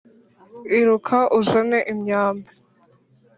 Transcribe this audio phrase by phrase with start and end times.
[0.77, 2.51] iruka uzane imyambi